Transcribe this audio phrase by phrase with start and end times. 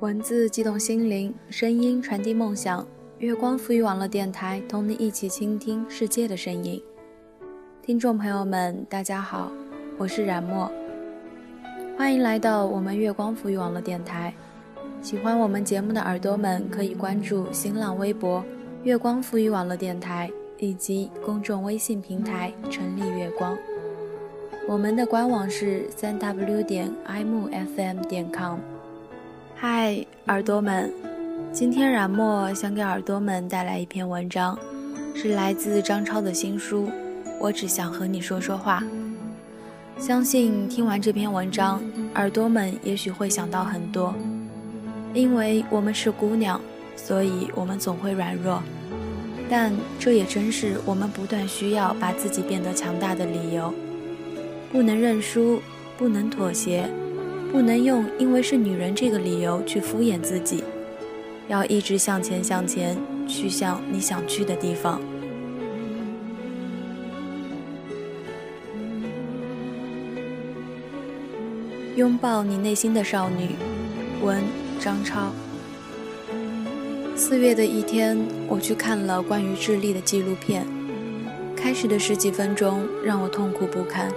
[0.00, 2.86] 文字激动心灵，声音传递梦想。
[3.18, 6.82] 月光赋予网络电台，同你一起倾听世界的声音。
[7.82, 9.52] 听众朋友们，大家好，
[9.98, 10.72] 我是冉墨，
[11.98, 14.32] 欢迎来到我们月光赋予网络电台。
[15.02, 18.42] 喜欢我们节目的耳朵们，可以关注新浪微博
[18.82, 23.54] “月光赋予网络电台”以及公众微信平台“成立月光”。
[24.66, 28.60] 我们的官网是三 w 点 i m f m 点 com。
[29.62, 29.94] 嗨，
[30.28, 30.90] 耳朵们，
[31.52, 34.58] 今天冉墨想给耳朵们带来一篇文章，
[35.14, 36.86] 是来自张超的新书
[37.38, 38.82] 《我只想和你说说话》。
[40.02, 41.82] 相信听完这篇文章，
[42.14, 44.14] 耳朵们也许会想到很多。
[45.12, 46.58] 因为我们是姑娘，
[46.96, 48.62] 所以我们总会软弱，
[49.50, 53.70] 但这也正是我们不断需要把自己变得强大的理由。
[54.72, 55.60] 不能认输，
[55.98, 56.88] 不能妥协。
[57.50, 60.62] 不能用因为是女人这个理由去敷衍自己，
[61.48, 65.00] 要一直向前向前，去向你想去的地方。
[71.96, 73.56] 拥抱你内心的少女，
[74.22, 74.42] 文
[74.78, 75.32] 张超。
[77.16, 78.16] 四月的一天，
[78.48, 80.64] 我去看了关于智利的纪录片，
[81.56, 84.08] 开始的十几分钟让我痛苦不堪。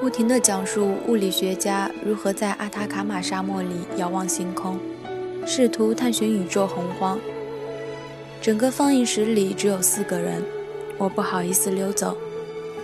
[0.00, 4.78] 不停地讲述物理学家如何在阿塔卡马沙漠里遥望星空，
[5.44, 7.18] 试图探寻宇宙洪荒。
[8.40, 10.40] 整个放映室里只有四个人，
[10.98, 12.16] 我不好意思溜走，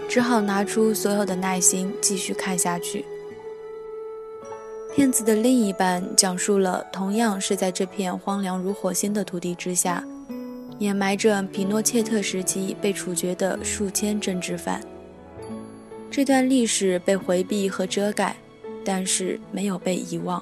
[0.09, 3.05] 只好拿出所有的耐心继续看下去。
[4.92, 10.05] 片子的另一半讲述了同样是在这片荒凉如火星的土地之下，
[10.81, 14.81] 掩埋着皮诺切特时期被处决的数千政治犯。
[16.17, 18.36] 这段历史被回避和遮盖，
[18.85, 20.41] 但是没有被遗忘。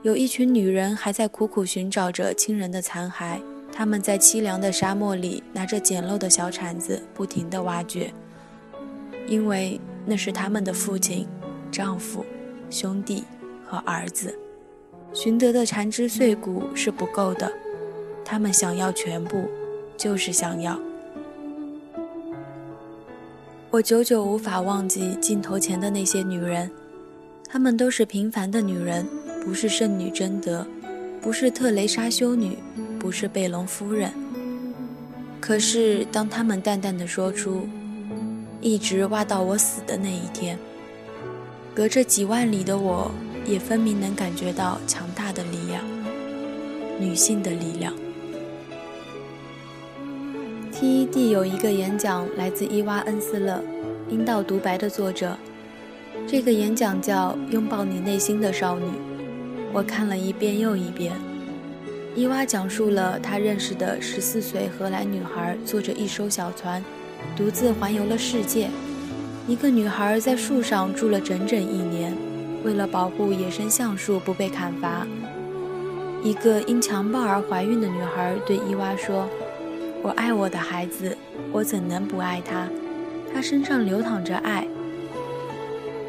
[0.00, 3.38] 有一群女人还在苦苦寻找着亲人的残骸，
[3.70, 8.10] 她们在凄凉的沙漠里拿着简陋的小铲子，不停地挖掘，
[9.26, 11.28] 因为那是他们的父亲、
[11.70, 12.24] 丈夫、
[12.70, 13.24] 兄弟
[13.62, 14.34] 和儿子。
[15.12, 17.52] 寻得的残肢碎骨是不够的，
[18.24, 19.46] 他们想要全部，
[19.98, 20.80] 就是想要。
[23.72, 26.68] 我久久无法忘记镜头前的那些女人，
[27.48, 29.06] 她们都是平凡的女人，
[29.44, 30.66] 不是圣女贞德，
[31.22, 32.58] 不是特蕾莎修女，
[32.98, 34.12] 不是贝隆夫人。
[35.40, 37.68] 可是，当她们淡淡的说出
[38.60, 40.58] “一直挖到我死的那一天”，
[41.72, 43.08] 隔着几万里的我，
[43.46, 45.84] 也分明能感觉到强大的力量，
[46.98, 47.94] 女性的力量。
[50.80, 53.62] TED 有一个演讲来自伊娃·恩斯勒，
[54.10, 55.36] 《阴道独白》的作者。
[56.26, 58.86] 这个演讲叫《拥抱你内心的少女》，
[59.74, 61.12] 我看了一遍又一遍。
[62.16, 66.82] 伊娃讲述了她认识的十四岁荷兰女孩坐着一艘小船，
[67.36, 68.70] 独自环游了世界。
[69.46, 72.16] 一个女孩在树上住了整整一年，
[72.64, 75.06] 为了保护野生橡树不被砍伐。
[76.24, 79.28] 一个因强暴而怀孕的女孩对伊娃说。
[80.02, 81.16] 我爱我的孩子，
[81.52, 82.66] 我怎能不爱他？
[83.32, 84.66] 他身上流淌着爱。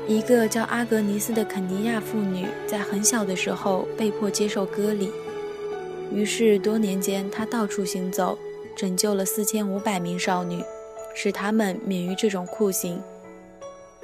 [0.07, 5.12] 一个叫阿格尼斯的肯尼亚妇女在很小的时候被迫接受割礼，
[6.13, 8.38] 于是多年间她到处行走，
[8.75, 10.63] 拯救了四千五百名少女，
[11.13, 13.01] 使她们免于这种酷刑。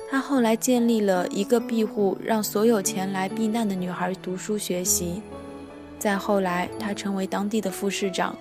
[0.10, 5.22] 她后来建立了一个庇护，让所有前来避难的女孩读书学习。
[5.98, 8.38] 再后来，她成为当地的副市长。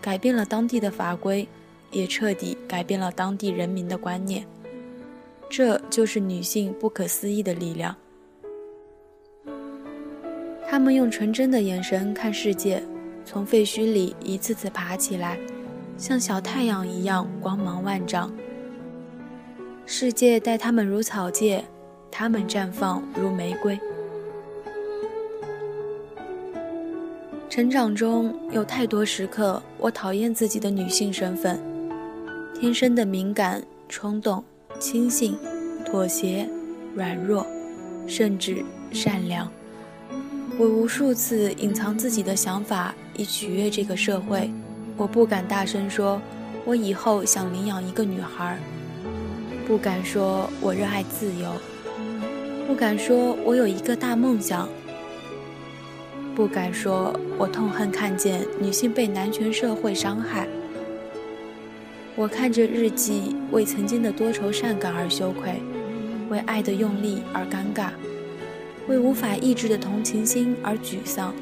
[0.00, 1.46] 改变了当地的法规，
[1.90, 4.46] 也彻底改变了当地人民的观念。
[5.48, 7.94] 这就是女性不可思议的力量。
[10.68, 12.82] 她们用纯真的眼神看世界，
[13.24, 15.36] 从废墟里一次次爬起来，
[15.96, 18.32] 像小太阳一样光芒万丈。
[19.84, 21.64] 世界待她们如草芥，
[22.10, 23.78] 她们绽放如玫瑰。
[27.60, 31.60] 成长中有太多时刻，我讨厌自己的女性身份，
[32.58, 34.42] 天生的敏感、冲动、
[34.78, 35.36] 轻信、
[35.84, 36.48] 妥协、
[36.94, 37.46] 软弱，
[38.06, 39.46] 甚至善良。
[40.58, 44.50] 我无数次隐藏自己的想法以取悦这个社会。
[44.96, 46.18] 我不敢大声说，
[46.64, 48.56] 我以后想领养一个女孩；
[49.66, 51.50] 不敢说我热爱自由；
[52.66, 54.66] 不敢说我有一个大梦想。
[56.40, 60.48] 不敢说，我痛恨看见女性被男权社会伤害。
[62.16, 65.60] 我看着日记，为曾经的多愁善感而羞愧，
[66.30, 67.90] 为爱的用力而尴尬，
[68.88, 71.34] 为无法抑制的同情心而沮丧。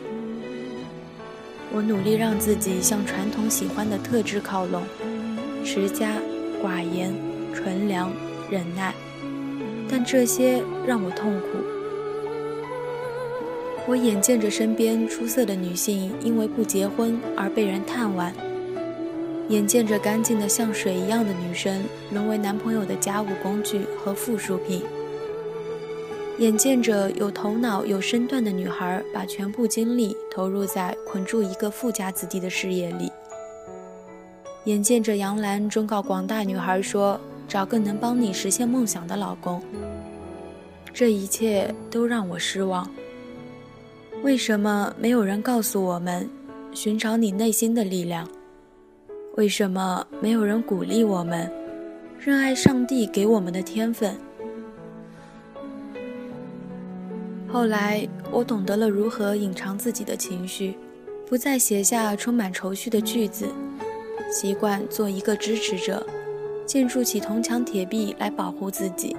[1.73, 4.83] 我努力让自己向传统喜欢的特质靠拢：
[5.65, 6.17] 持家、
[6.61, 7.15] 寡言、
[7.55, 8.11] 纯良、
[8.51, 8.93] 忍耐。
[9.89, 11.78] 但这些让我痛苦。
[13.89, 18.35] 我眼见着身边出色的女性因为不结婚而被人探玩，
[19.49, 21.83] 眼见着干净的像水一样的女生
[22.13, 24.83] 沦为男朋友的家务工具和附属品，
[26.37, 33.11] 眼见着有头脑有身段的女孩把全部精力投入在捆住一个富家子弟的事业里，
[34.65, 37.19] 眼见着杨澜忠告广大女孩说。
[37.49, 39.63] 找个能帮你实现梦想的老公，
[40.93, 42.87] 这一切都让我失望。
[44.23, 46.29] 为什么没有人告诉我们
[46.73, 48.29] 寻找你内心的力量？
[49.37, 51.51] 为什么没有人鼓励我们
[52.19, 54.17] 热爱上帝给我们的天分？
[57.47, 60.77] 后来我懂得了如何隐藏自己的情绪，
[61.27, 63.47] 不再写下充满愁绪的句子，
[64.33, 66.05] 习惯做一个支持者。
[66.67, 69.17] 建筑起铜墙铁壁来保护自己，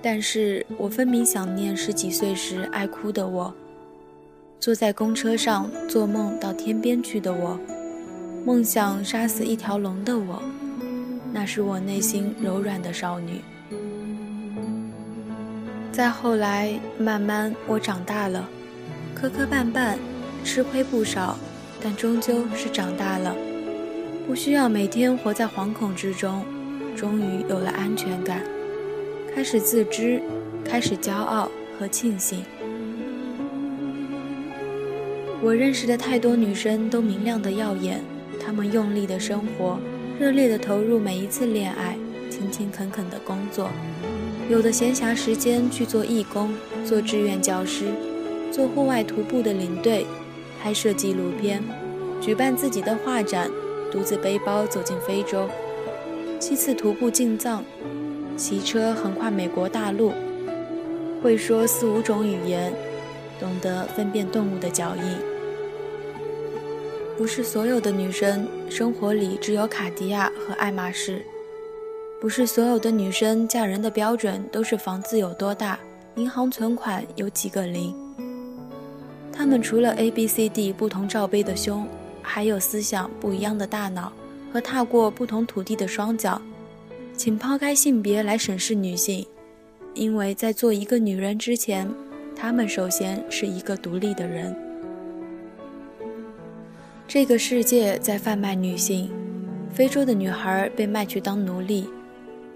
[0.00, 3.52] 但是我分明想念十几岁时爱哭的我，
[4.62, 7.58] 坐在公车上做梦到天边去的我，
[8.46, 10.40] 梦想杀死一条龙的我，
[11.32, 13.40] 那是我内心柔软的少女。
[15.90, 18.48] 再后来，慢慢我长大了，
[19.16, 19.96] 磕磕绊绊，
[20.44, 21.36] 吃亏不少，
[21.82, 23.34] 但终究是长大了。
[24.28, 26.44] 不需要每天活在惶恐之中，
[26.94, 28.40] 终于有了安全感，
[29.34, 30.22] 开始自知，
[30.64, 32.44] 开始骄傲和庆幸。
[35.44, 38.00] 我认识的太多女生都明亮的耀眼，
[38.38, 39.76] 她们用力的生活，
[40.16, 41.98] 热烈的投入每一次恋爱，
[42.30, 43.68] 勤勤恳恳的工作，
[44.48, 46.54] 有的闲暇时间去做义工，
[46.84, 47.86] 做志愿教师，
[48.52, 50.06] 做户外徒步的领队，
[50.62, 51.60] 拍摄纪录片，
[52.20, 53.50] 举办自己的画展。
[53.90, 55.50] 独自背包走进非洲，
[56.40, 57.62] 七次徒步进藏，
[58.38, 60.12] 骑车横跨美国大陆，
[61.22, 62.72] 会说四五种语言，
[63.38, 65.31] 懂得分辨动物的脚印。
[67.22, 71.22] 不是所有的女生生活里只有卡地亚和爱马仕，
[72.20, 75.78] 不是所有的女生嫁人的标准都是房子有多大，
[76.16, 77.94] 银行存款有几个零。
[79.32, 81.86] 她们除了 A、B、C、D 不同罩杯的胸。
[82.20, 84.12] 还有思想不一样的大脑
[84.52, 86.42] 和踏过不同土地的双脚，
[87.16, 89.24] 请抛开性别来审视女性，
[89.94, 91.88] 因为在做一个女人之前，
[92.34, 94.71] 她们首先是一个独立的人。
[97.08, 99.10] 这个世界在贩卖女性，
[99.72, 101.88] 非洲的女孩被卖去当奴隶，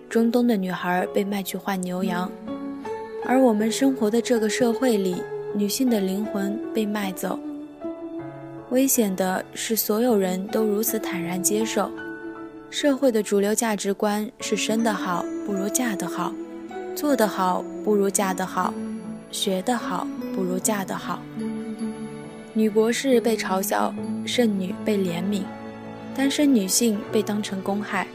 [0.09, 2.31] 中东的女孩被卖去换牛羊，
[3.25, 5.17] 而我们生活的这个社会里，
[5.55, 7.39] 女性的灵魂被卖走。
[8.71, 11.91] 危险的是，所有人都如此坦然接受。
[12.71, 16.33] 社会的主流价值观是生得好不如嫁得好，
[16.95, 18.73] 做得好不如嫁得好，
[19.31, 21.21] 学得好不如嫁得好。
[22.55, 23.95] 女博士被嘲笑，
[24.27, 25.43] 剩女被怜悯，
[26.15, 28.07] 单身女性被当成公害。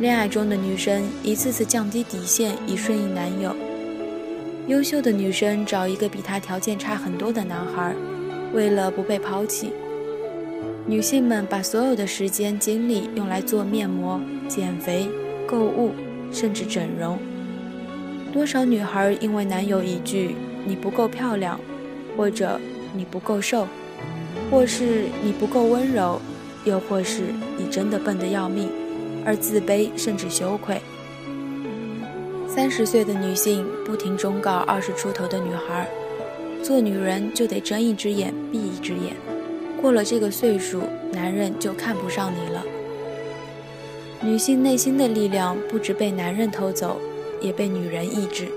[0.00, 3.54] 恋爱中的女生一次次降低底线以顺应男友。
[4.68, 7.94] 优秀的女生找一个比她条件差很多的男孩。
[8.54, 9.72] 为了不被抛弃，
[10.86, 15.06] 女性们把所有的时间精力用来做面膜、减肥、
[15.46, 15.92] 购物，
[16.32, 17.18] 甚至整容。
[18.32, 21.60] 多少女孩因为男友一句“你不够漂亮”，
[22.16, 22.58] 或者
[22.96, 23.66] “你不够瘦”，
[24.50, 26.20] 或是“你不够温柔”，
[26.64, 27.22] 又或是
[27.56, 28.68] “你真的笨得要命”，
[29.24, 30.80] 而自卑甚至羞愧。
[32.46, 35.88] 三十岁的女性不停忠告二十出头的女孩。
[36.60, 39.14] 做女人就得睁一只眼闭一只眼，
[39.80, 42.64] 过了这个岁数，男人就看不上你了。
[44.20, 47.00] 女性内心的力量不止被男人偷走，
[47.40, 48.48] 也被女人抑制。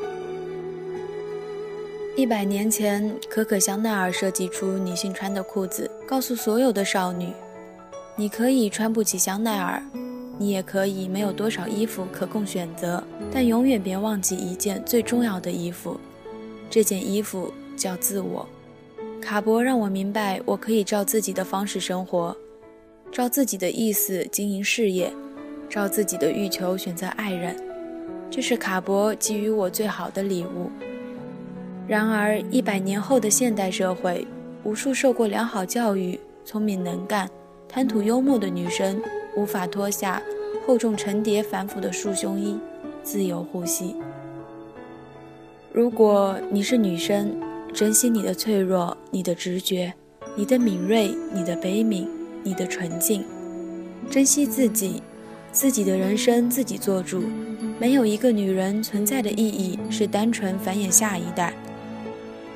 [2.18, 7.32] 一百年前，可可香奈儿设计出女性穿的裤子，告诉所有的少女：
[8.16, 9.82] 你可以穿不起香奈儿，
[10.38, 13.02] 你也可以没有多少衣服可供选择，
[13.32, 16.00] 但永远别忘记一件最重要的衣服，
[16.70, 17.52] 这件衣服。
[17.78, 18.48] 叫自我，
[19.20, 22.36] 卡博让我明白，我可以照自己的方式生活，
[23.12, 25.12] 照自己的意思经营事业，
[25.68, 27.56] 照自己的欲求选择爱人，
[28.30, 30.70] 这是卡博给予我最好的礼物。
[31.92, 34.26] 然而，一百年后的现代社会，
[34.64, 37.30] 无数受过良好教育、聪明能干、
[37.68, 39.02] 谈吐幽默的女生，
[39.36, 40.24] 无法脱下
[40.66, 42.58] 厚重层叠、繁复的束胸衣，
[43.04, 43.94] 自由呼吸。
[45.74, 47.36] 如果你是女生，
[47.74, 49.94] 珍惜你的脆弱，你的直觉，
[50.38, 52.08] 你的敏锐，你的悲悯，
[52.42, 53.22] 你的纯净。
[54.10, 55.04] 珍惜自己，
[55.52, 57.26] 自己的人生自己做主。
[57.78, 61.54] 没有一个女人存在的意义是单纯繁衍下一代。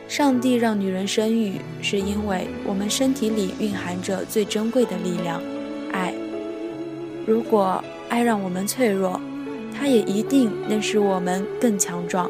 [0.08, 5.42] 上帝让女人生育，是因为我们身体里蕴含着最珍贵的力量——
[5.92, 6.14] 爱。
[7.26, 9.20] 如果爱让我们脆弱，
[9.78, 12.30] 它也一定能使我们更强壮。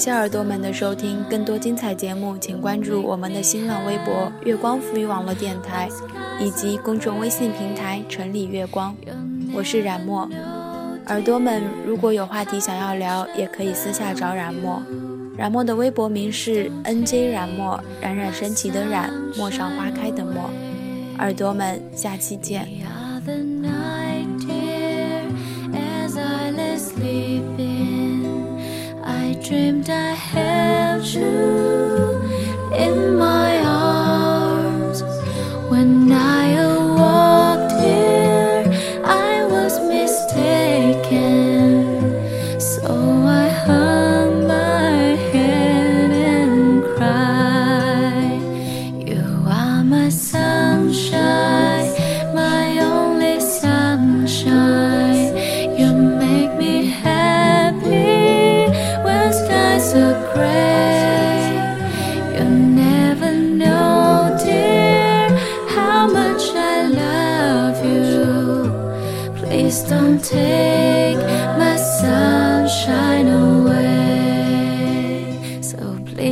[0.00, 5.90] 谢耳朵们的收听，更多精彩节目，请关注我们的新浪微博“月光浮语网络电台”
[6.40, 8.96] 以及公众微信平台“城里月光”。
[9.52, 10.26] 我是冉墨，
[11.08, 14.82] 耳朵们如果有话题想要聊，也可以私下找冉墨。
[15.36, 20.48] 冉墨的微博名是 NJ 冉墨，冉冉升起的冉，陌上花开的陌。
[21.18, 22.66] 耳朵们，下期见。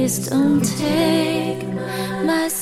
[0.08, 1.68] Please don't take
[2.24, 2.57] my.